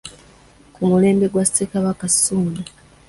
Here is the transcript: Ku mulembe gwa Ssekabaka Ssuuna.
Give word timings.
Ku 0.73 0.79
mulembe 0.89 1.25
gwa 1.31 1.43
Ssekabaka 1.47 2.05
Ssuuna. 2.13 2.61